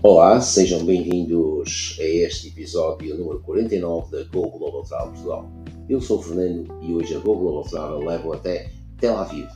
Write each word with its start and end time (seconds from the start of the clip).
Olá, 0.00 0.40
sejam 0.40 0.84
bem-vindos 0.84 1.96
a 1.98 2.04
este 2.04 2.48
episódio 2.48 3.18
número 3.18 3.40
49 3.40 4.16
da 4.16 4.22
Go 4.30 4.48
Global 4.48 4.84
Travel 4.84 5.08
Portugal. 5.08 5.50
Eu 5.88 6.00
sou 6.00 6.20
o 6.20 6.22
Fernando 6.22 6.72
e 6.82 6.94
hoje 6.94 7.16
a 7.16 7.18
Go 7.18 7.36
Global 7.36 7.64
Travel 7.64 7.98
levo 8.06 8.32
até 8.32 8.70
Tel 9.00 9.16
Aviv, 9.16 9.48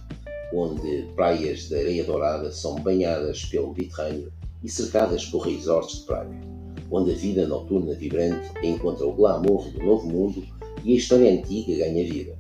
onde 0.53 1.07
praias 1.15 1.69
de 1.69 1.77
areia 1.77 2.03
dourada 2.03 2.51
são 2.51 2.75
banhadas 2.75 3.45
pelo 3.45 3.69
Mediterrâneo 3.69 4.33
e 4.65 4.69
cercadas 4.69 5.25
por 5.27 5.47
resorts 5.47 6.01
de 6.01 6.07
praia, 6.07 6.41
onde 6.91 7.13
a 7.13 7.15
vida 7.15 7.47
noturna 7.47 7.95
vibrante 7.95 8.51
encontra 8.65 9.07
o 9.07 9.13
glamour 9.13 9.71
do 9.71 9.79
novo 9.79 10.09
mundo 10.09 10.43
e 10.83 10.93
a 10.93 10.97
história 10.97 11.31
antiga 11.31 11.77
ganha 11.77 12.05
vida. 12.05 12.37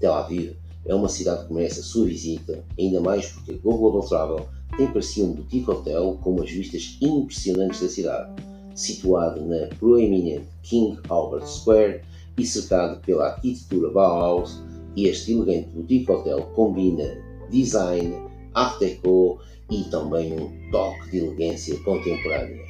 Tel 0.00 0.14
Aviv 0.14 0.56
é 0.86 0.94
uma 0.94 1.08
cidade 1.10 1.46
que 1.46 1.52
merece 1.52 1.80
a 1.80 1.82
sua 1.82 2.06
visita, 2.06 2.64
ainda 2.78 2.98
mais 2.98 3.26
porque 3.26 3.52
a 3.52 3.58
Go 3.58 3.76
Global 3.76 4.08
Travel 4.08 4.55
tem 4.76 4.86
para 4.88 5.02
si 5.02 5.22
um 5.22 5.32
boutique 5.32 5.70
hotel 5.70 6.18
com 6.22 6.32
umas 6.32 6.50
vistas 6.50 6.98
impressionantes 7.00 7.80
da 7.80 7.88
cidade, 7.88 8.42
situado 8.74 9.44
na 9.44 9.68
proeminente 9.78 10.46
King 10.62 10.98
Albert 11.08 11.46
Square 11.46 12.02
e 12.36 12.44
cercado 12.44 13.00
pela 13.00 13.28
arquitetura 13.28 13.90
Bauhaus, 13.90 14.62
este 14.96 15.32
elegante 15.32 15.68
boutique 15.70 16.10
hotel 16.10 16.42
combina 16.54 17.04
design, 17.50 18.14
art 18.54 18.78
deco 18.78 19.38
e 19.70 19.84
também 19.84 20.32
um 20.32 20.70
toque 20.70 21.10
de 21.10 21.18
elegância 21.18 21.78
contemporânea. 21.80 22.64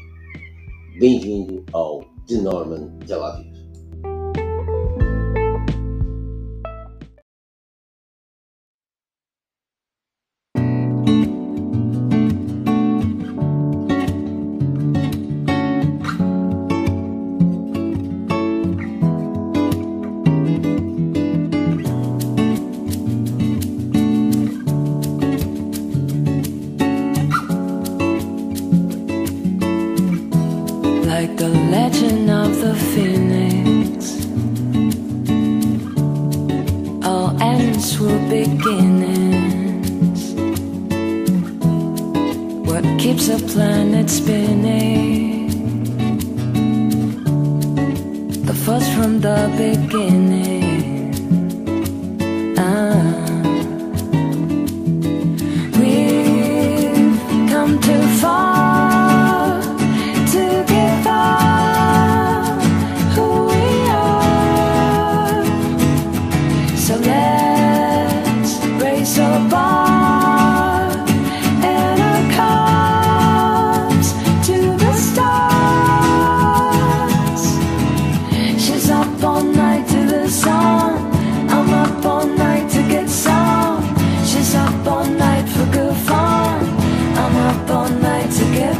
Bem-vindo 0.98 1.64
ao 1.73 2.05
The 2.27 2.36
Norman 2.36 2.91
Tel 3.06 3.23
Aviv. 3.23 3.55
Like 31.27 31.38
the 31.38 31.48
legend 31.48 32.30
of 32.30 32.60
the 32.60 32.74
phoenix. 32.91 34.27
All 37.05 37.30
ends 37.42 37.98
were 37.98 38.18
beginnings. 38.28 40.20
What 42.68 42.84
keeps 43.00 43.28
a 43.28 43.38
planet 43.38 44.08
spinning? 44.08 45.48
The 48.44 48.55
force 48.55 48.88
from 48.94 49.20
the 49.20 49.50
beginning. 49.56 51.14
Ah. 52.58 53.25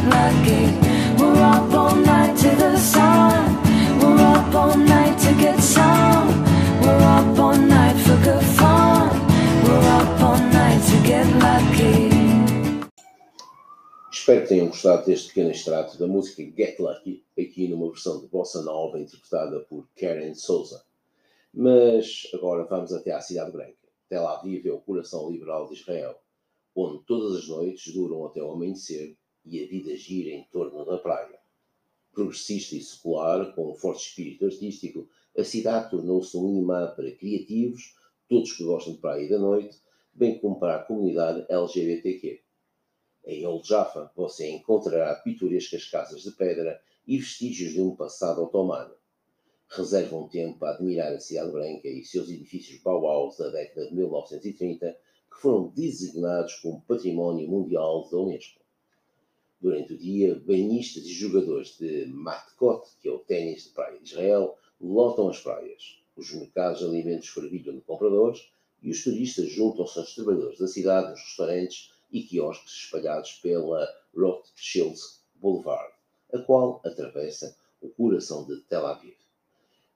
Lucky. 0.09 0.65
We're 1.17 1.41
up 1.41 1.73
all 1.73 1.95
night 1.95 2.37
to 2.37 2.49
the 2.55 2.77
sun. 2.77 3.57
We're 3.99 4.21
up 4.35 4.53
all 4.55 4.77
night 4.77 5.17
to 5.19 5.33
get 5.35 5.59
some. 5.61 6.27
We're 6.81 7.03
up 7.17 7.39
all 7.39 7.57
night 7.57 7.97
for 8.05 8.17
good 8.23 8.43
fun. 8.57 9.09
We're 9.63 9.87
up 9.99 10.21
all 10.21 10.37
night 10.37 10.81
to 10.89 10.97
get 11.07 11.27
lucky. 11.39 12.09
Espero 14.11 14.41
que 14.41 14.47
tenham 14.49 14.67
gostado 14.67 15.05
deste 15.05 15.29
pequeno 15.29 15.51
extrato 15.51 15.97
da 15.97 16.05
música 16.05 16.43
Get 16.43 16.79
Lucky, 16.79 17.23
aqui 17.39 17.67
numa 17.69 17.89
versão 17.89 18.19
de 18.19 18.27
bossa 18.27 18.61
nova 18.61 18.99
interpretada 18.99 19.61
por 19.69 19.87
Karen 19.95 20.33
Souza. 20.33 20.83
Mas 21.53 22.27
agora 22.33 22.65
vamos 22.65 22.91
até 22.91 23.11
à 23.11 23.21
Cidade 23.21 23.51
Branca. 23.51 23.87
Tel 24.09 24.27
Aviv 24.27 24.67
é 24.67 24.71
o 24.71 24.79
coração 24.79 25.29
liberal 25.31 25.67
de 25.67 25.75
Israel, 25.75 26.15
onde 26.75 27.03
todas 27.05 27.37
as 27.37 27.47
noites 27.47 27.93
duram 27.93 28.25
até 28.25 28.41
o 28.41 28.51
amanhecer 28.51 29.15
e 29.49 29.63
a 29.63 29.67
vida 29.67 29.95
gira 29.95 30.29
em 30.29 30.43
torno 30.51 30.85
da 30.85 30.97
praia. 30.97 31.39
Progressista 32.11 32.75
e 32.75 32.81
secular, 32.81 33.53
com 33.53 33.71
um 33.71 33.75
forte 33.75 34.07
espírito 34.07 34.45
artístico, 34.45 35.07
a 35.37 35.43
cidade 35.43 35.91
tornou-se 35.91 36.35
um 36.35 36.59
imã 36.59 36.93
para 36.95 37.11
criativos, 37.11 37.95
todos 38.27 38.53
que 38.53 38.63
gostam 38.63 38.93
de 38.93 38.99
praia 38.99 39.23
e 39.23 39.29
da 39.29 39.37
noite, 39.37 39.77
bem 40.13 40.39
como 40.39 40.59
para 40.59 40.77
a 40.77 40.83
comunidade 40.83 41.45
LGBTQ. 41.47 42.41
Em 43.25 43.45
Old 43.45 43.67
Jaffa 43.67 44.11
você 44.15 44.49
encontrará 44.49 45.13
pitorescas 45.15 45.85
casas 45.85 46.23
de 46.23 46.31
pedra 46.31 46.81
e 47.05 47.17
vestígios 47.17 47.73
de 47.73 47.81
um 47.81 47.95
passado 47.95 48.41
otomano. 48.41 48.95
Reserva 49.69 50.15
um 50.15 50.27
tempo 50.27 50.63
a 50.65 50.71
admirar 50.71 51.13
a 51.13 51.19
Cidade 51.19 51.51
Branca 51.51 51.87
e 51.87 52.03
seus 52.03 52.29
edifícios 52.29 52.81
Bauhaus 52.81 53.37
da 53.37 53.49
década 53.49 53.87
de 53.87 53.95
1930, 53.95 54.97
que 55.29 55.41
foram 55.41 55.67
designados 55.69 56.55
como 56.55 56.81
Património 56.81 57.47
Mundial 57.47 58.09
da 58.09 58.17
Unesco. 58.17 58.61
Durante 59.59 59.93
o 59.93 59.97
dia, 59.97 60.35
banhistas 60.35 61.03
e 61.03 61.13
jogadores 61.13 61.77
de 61.77 62.05
matkot, 62.05 62.87
que 63.01 63.09
é 63.09 63.11
o 63.11 63.19
ténis 63.19 63.63
de 63.63 63.69
praia 63.69 63.97
de 63.97 64.05
Israel, 64.05 64.55
lotam 64.79 65.29
as 65.29 65.39
praias. 65.39 65.99
Os 66.15 66.31
mercados 66.31 66.79
de 66.79 66.85
alimentos 66.85 67.29
fervilham 67.29 67.75
de 67.75 67.81
compradores 67.81 68.51
e 68.83 68.91
os 68.91 69.03
turistas 69.03 69.49
juntam-se 69.49 69.97
aos 69.97 70.13
trabalhadores 70.13 70.59
da 70.59 70.67
cidade 70.67 71.09
nos 71.09 71.19
restaurantes 71.21 71.91
e 72.11 72.21
quiosques 72.21 72.71
espalhados 72.71 73.33
pela 73.33 73.87
Rothschild 74.15 74.99
Boulevard, 75.35 75.93
a 76.31 76.39
qual 76.39 76.79
atravessa 76.85 77.57
o 77.81 77.89
coração 77.89 78.45
de 78.45 78.57
Tel 78.61 78.85
Aviv. 78.85 79.15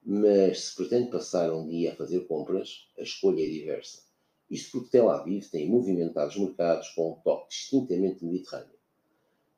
Mas 0.04 0.62
se 0.62 0.76
pretende 0.76 1.12
passar 1.12 1.54
um 1.54 1.68
dia 1.68 1.94
a 1.94 1.96
fazer 1.96 2.22
compras, 2.22 2.88
a 2.98 3.04
escolha 3.04 3.46
é 3.46 3.50
diversa. 3.50 4.02
Isto 4.50 4.72
porque 4.72 4.90
Tel 4.90 5.10
Aviv 5.10 5.48
tem 5.50 5.70
movimentados 5.70 6.36
mercados 6.36 6.90
com 6.90 7.12
um 7.12 7.16
toque 7.22 7.50
distintamente 7.50 8.26
mediterrâneo. 8.26 8.81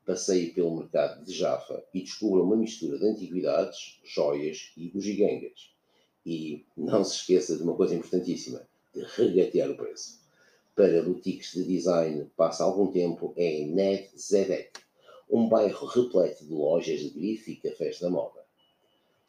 Passeie 0.06 0.52
pelo 0.52 0.76
mercado 0.76 1.24
de 1.24 1.34
Jaffa 1.34 1.84
e 1.94 2.02
descubra 2.02 2.44
uma 2.44 2.58
mistura 2.58 3.00
de 3.00 3.06
antiguidades, 3.06 4.00
joias 4.04 4.72
e 4.76 4.90
bugigangas. 4.90 5.72
E 6.26 6.66
não 6.76 7.04
se 7.04 7.16
esqueça 7.16 7.56
de 7.56 7.64
uma 7.64 7.76
coisa 7.76 7.96
importantíssima, 7.96 8.62
de 8.94 9.02
regatear 9.16 9.72
o 9.72 9.78
preço. 9.78 10.22
Para 10.76 11.04
boutiques 11.04 11.54
de 11.54 11.64
design, 11.64 12.30
passa 12.36 12.64
algum 12.64 12.92
tempo 12.92 13.34
em 13.38 13.68
Ned 13.72 14.10
Zedek, 14.18 14.72
um 15.30 15.48
bairro 15.48 15.86
repleto 15.88 16.46
de 16.46 16.54
lojas 16.54 17.00
de 17.00 17.10
grife 17.10 17.52
e 17.52 17.56
cafés 17.56 18.00
da 18.00 18.10
moda. 18.10 18.44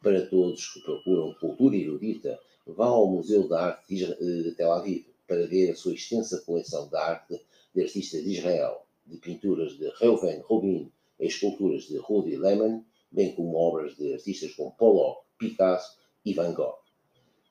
Para 0.02 0.26
todos 0.26 0.72
que 0.72 0.80
procuram 0.80 1.34
cultura 1.34 1.76
erudita, 1.76 2.38
vá 2.66 2.86
ao 2.86 3.06
Museu 3.06 3.48
da 3.48 3.66
Arte 3.66 3.94
Isra- 3.94 4.16
de 4.16 4.52
Tel 4.52 4.72
Aviv 4.72 5.06
para 5.26 5.46
ver 5.46 5.70
a 5.70 5.76
sua 5.76 5.94
extensa 5.94 6.42
coleção 6.44 6.88
de 6.88 6.96
arte 6.96 7.40
de 7.74 7.82
artistas 7.82 8.22
de 8.22 8.32
Israel, 8.32 8.83
de 9.06 9.18
pinturas 9.18 9.76
de 9.76 9.88
Reuven 9.98 10.40
Rubin 10.40 10.92
e 11.18 11.26
esculturas 11.26 11.84
de 11.84 11.98
Rudy 11.98 12.36
Lehmann, 12.36 12.84
bem 13.10 13.34
como 13.34 13.56
obras 13.56 13.96
de 13.96 14.12
artistas 14.12 14.54
como 14.54 14.74
Pollock, 14.76 15.22
Picasso 15.38 15.98
e 16.24 16.32
Van 16.32 16.52
Gogh. 16.52 16.78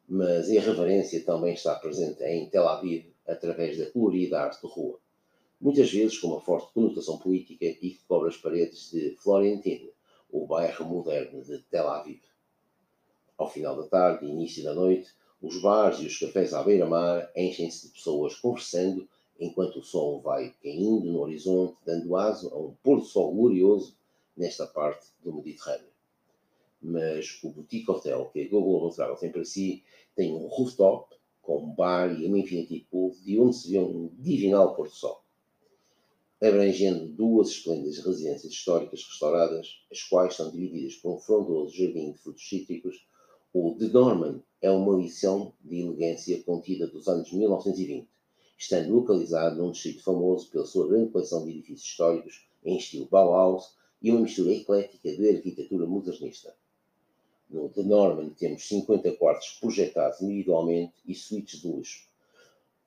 Mas 0.07 0.49
a 0.49 0.53
irreverência 0.53 1.23
também 1.23 1.53
está 1.53 1.75
presente 1.75 2.23
em 2.23 2.49
Tel 2.49 2.67
Aviv 2.67 3.13
através 3.27 3.77
da 3.77 3.89
colorida 3.89 4.41
arte 4.41 4.61
de 4.61 4.67
rua, 4.67 4.99
muitas 5.61 5.89
vezes 5.91 6.17
com 6.17 6.27
uma 6.27 6.41
forte 6.41 6.73
conotação 6.73 7.17
política 7.17 7.65
e 7.65 7.75
que 7.75 7.99
cobre 8.07 8.29
as 8.29 8.37
paredes 8.37 8.91
de 8.91 9.15
Florentine, 9.15 9.91
o 10.29 10.45
bairro 10.45 10.85
moderno 10.85 11.41
de 11.41 11.59
Tel 11.69 11.87
Aviv. 11.87 12.21
Ao 13.37 13.49
final 13.49 13.77
da 13.77 13.87
tarde 13.87 14.25
e 14.25 14.29
início 14.29 14.63
da 14.63 14.73
noite, 14.73 15.09
os 15.41 15.61
bares 15.61 15.99
e 15.99 16.05
os 16.05 16.17
cafés 16.17 16.53
à 16.53 16.63
beira-mar 16.63 17.31
enchem-se 17.35 17.87
de 17.87 17.93
pessoas 17.93 18.35
conversando 18.35 19.07
enquanto 19.39 19.79
o 19.79 19.83
sol 19.83 20.21
vai 20.21 20.53
caindo 20.61 21.05
no 21.05 21.19
horizonte, 21.19 21.77
dando 21.85 22.15
aso 22.15 22.49
a 22.53 22.57
um 22.57 22.73
pôr-do-sol 22.83 23.33
glorioso 23.33 23.95
nesta 24.35 24.65
parte 24.65 25.07
do 25.23 25.33
Mediterrâneo. 25.33 25.91
Mas 26.81 27.39
o 27.43 27.49
boutique 27.49 27.89
hotel 27.89 28.29
que 28.31 28.41
a 28.41 28.49
Google 28.49 28.89
Travel 28.91 29.15
tem 29.15 29.31
para 29.31 29.45
si 29.45 29.83
tem 30.15 30.33
um 30.33 30.47
rooftop 30.47 31.15
com 31.41 31.73
bar 31.73 32.19
e 32.19 32.25
uma 32.25 32.39
infinity 32.39 32.87
pool 32.89 33.15
de 33.23 33.39
onde 33.39 33.55
se 33.55 33.71
vê 33.71 33.79
um 33.79 34.09
divinal 34.19 34.75
pôr-do-sol. 34.75 35.23
abrangendo 36.41 37.07
duas 37.07 37.49
esplêndidas 37.49 37.99
residências 37.99 38.51
históricas 38.51 39.01
restauradas, 39.05 39.81
as 39.89 40.03
quais 40.03 40.35
são 40.35 40.51
divididas 40.51 40.95
por 40.95 41.15
um 41.15 41.19
frondoso 41.19 41.75
jardim 41.75 42.11
de 42.11 42.17
frutos 42.17 42.47
cítricos, 42.47 43.07
o 43.53 43.75
de 43.75 43.87
Norman 43.87 44.41
é 44.61 44.69
uma 44.71 44.97
lição 44.97 45.53
de 45.61 45.79
elegância 45.79 46.41
contida 46.43 46.87
dos 46.87 47.07
anos 47.07 47.31
1920, 47.31 48.07
estando 48.63 48.93
localizado 48.93 49.57
num 49.57 49.71
distrito 49.71 50.01
famoso 50.03 50.49
pela 50.49 50.65
sua 50.65 50.87
grande 50.87 51.11
coleção 51.11 51.43
de 51.43 51.51
edifícios 51.51 51.89
históricos 51.89 52.47
em 52.63 52.77
estilo 52.77 53.07
Bauhaus 53.11 53.75
e 54.01 54.09
uma 54.09 54.21
mistura 54.21 54.53
eclética 54.53 55.11
de 55.11 55.29
arquitetura 55.29 55.85
modernista. 55.85 56.55
No 57.49 57.67
de 57.67 57.83
Norman 57.83 58.29
temos 58.29 58.65
50 58.67 59.17
quartos 59.17 59.57
projetados 59.59 60.21
individualmente 60.21 60.93
e 61.05 61.13
suítes 61.13 61.61
de 61.61 61.67
luxo, 61.67 62.07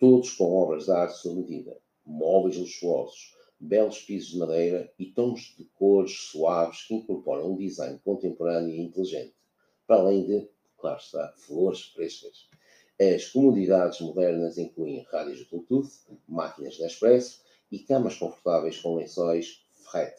todos 0.00 0.31
com 0.32 0.50
obras 0.50 0.87
de 0.87 0.93
arte 0.93 1.19
sob 1.19 1.43
medida, 1.43 1.76
móveis 2.06 2.56
luxuosos, 2.56 3.34
belos 3.61 4.00
pisos 4.00 4.31
de 4.31 4.38
madeira 4.38 4.90
e 4.99 5.05
tons 5.06 5.55
de 5.58 5.64
cores 5.79 6.12
suaves 6.31 6.84
que 6.84 6.94
incorporam 6.94 7.52
um 7.52 7.56
design 7.56 8.00
contemporâneo 8.02 8.75
e 8.75 8.81
inteligente, 8.81 9.34
para 9.87 10.00
além 10.00 10.25
de, 10.25 10.49
claro 10.79 10.99
está, 10.99 11.34
flores 11.37 11.82
frescas. 11.82 12.49
As 12.98 13.28
comodidades 13.28 14.00
modernas 14.00 14.56
incluem 14.56 15.06
rádios 15.12 15.40
de 15.40 15.44
Bluetooth, 15.44 15.90
máquinas 16.26 16.76
de 16.76 16.84
expresso 16.84 17.43
e 17.70 17.81
camas 17.81 18.16
confortáveis 18.16 18.78
com 18.78 18.96
lençóis 18.96 19.66
fret. 19.90 20.14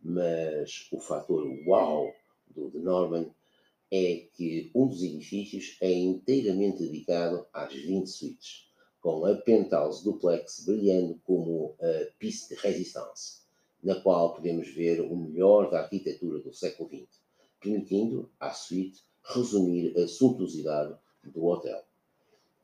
Mas 0.00 0.88
o 0.90 0.98
fator 0.98 1.46
wow 1.64 2.12
do 2.48 2.72
The 2.72 2.78
Norman 2.80 3.30
é 3.92 4.26
que 4.34 4.72
um 4.74 4.88
dos 4.88 5.00
edifícios 5.00 5.76
é 5.80 5.92
inteiramente 5.92 6.78
dedicado 6.78 7.46
às 7.52 7.72
20 7.72 8.08
suítes 8.08 8.66
com 9.00 9.24
a 9.24 9.36
penthouse 9.36 10.02
duplex 10.02 10.64
brilhando 10.66 11.20
como 11.22 11.76
a 11.80 12.12
piste 12.18 12.56
de 12.56 12.60
resistance, 12.60 13.42
na 13.80 14.00
qual 14.00 14.34
podemos 14.34 14.68
ver 14.74 15.00
o 15.00 15.14
melhor 15.14 15.70
da 15.70 15.82
arquitetura 15.82 16.40
do 16.40 16.52
século 16.52 16.88
XX, 16.88 17.20
permitindo 17.60 18.28
à 18.40 18.50
suíte 18.50 19.04
resumir 19.22 19.96
a 19.96 20.08
suntuosidade 20.08 20.96
do 21.22 21.44
hotel. 21.44 21.84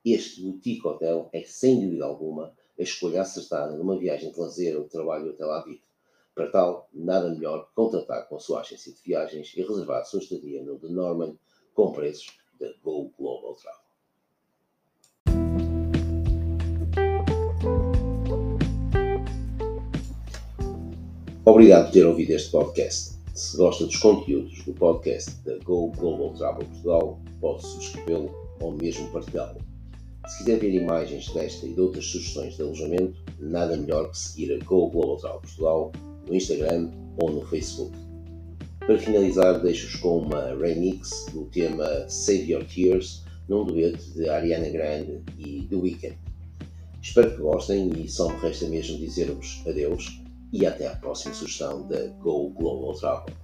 Este 0.04 0.42
boutique 0.42 0.86
hotel 0.86 1.28
é, 1.32 1.42
sem 1.44 1.80
dúvida 1.80 2.04
alguma, 2.04 2.54
a 2.78 2.82
escolha 2.82 3.22
acertada 3.22 3.76
numa 3.76 3.98
viagem 3.98 4.30
de 4.30 4.38
lazer 4.38 4.76
ou 4.76 4.84
de 4.84 4.90
trabalho 4.90 5.30
até 5.30 5.44
lá 5.44 5.60
Aviv. 5.60 5.80
Para 6.34 6.50
tal, 6.50 6.88
nada 6.94 7.30
melhor 7.30 7.66
que 7.66 7.74
contratar 7.74 8.28
com 8.28 8.36
a 8.36 8.40
sua 8.40 8.60
agência 8.60 8.92
de 8.92 9.02
viagens 9.02 9.52
e 9.56 9.62
reservar 9.62 10.00
a 10.00 10.04
sua 10.04 10.20
estadia 10.20 10.62
no 10.62 10.78
The 10.78 10.88
Norman 10.88 11.36
com 11.74 11.92
preços 11.92 12.38
da 12.60 12.72
Go 12.82 13.12
Global 13.18 13.56
Travel. 13.56 13.88
Obrigado 21.44 21.86
por 21.86 21.92
ter 21.92 22.06
ouvido 22.06 22.30
este 22.30 22.52
podcast. 22.52 23.18
Se 23.34 23.56
gosta 23.56 23.86
dos 23.86 23.96
conteúdos 23.96 24.64
do 24.64 24.74
podcast 24.74 25.30
da 25.44 25.58
Go 25.64 25.90
Global 25.90 26.34
Travel 26.34 26.66
Portugal, 26.66 27.20
pode 27.40 27.66
subscrevê-lo 27.66 28.30
ou 28.60 28.72
mesmo 28.72 29.10
partilhá-lo. 29.10 29.67
Se 30.28 30.44
quiser 30.44 30.58
ver 30.60 30.74
imagens 30.74 31.28
desta 31.30 31.66
e 31.66 31.72
de 31.72 31.80
outras 31.80 32.04
sugestões 32.04 32.54
de 32.54 32.62
alojamento, 32.62 33.22
nada 33.40 33.76
melhor 33.76 34.10
que 34.10 34.18
seguir 34.18 34.52
a 34.52 34.64
Go 34.64 34.90
Global 34.90 35.16
Travel 35.16 35.40
Portugal 35.40 35.92
no 36.26 36.34
Instagram 36.34 36.90
ou 37.16 37.32
no 37.32 37.46
Facebook. 37.46 37.96
Para 38.80 38.98
finalizar, 38.98 39.60
deixo-vos 39.60 39.96
com 39.96 40.18
uma 40.18 40.54
remix 40.54 41.26
do 41.32 41.46
tema 41.46 42.08
Save 42.08 42.52
Your 42.52 42.64
Tears, 42.64 43.24
num 43.48 43.64
dueto 43.64 44.04
de 44.12 44.28
Ariana 44.28 44.68
Grande 44.68 45.22
e 45.38 45.66
The 45.68 45.76
Weeknd. 45.76 46.18
Espero 47.02 47.30
que 47.30 47.40
gostem 47.40 47.90
e 47.96 48.08
só 48.08 48.28
me 48.28 48.38
resta 48.40 48.66
mesmo 48.68 48.98
dizer-vos 48.98 49.62
adeus 49.66 50.20
e 50.52 50.66
até 50.66 50.88
a 50.88 50.96
próxima 50.96 51.34
sugestão 51.34 51.86
da 51.88 52.06
Go 52.20 52.50
Global 52.50 52.94
Travel. 52.94 53.34